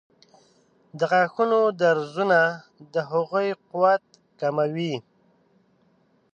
[0.97, 2.39] د غاښونو درزونه
[2.93, 4.03] د هغوی قوت
[4.39, 4.95] کموي.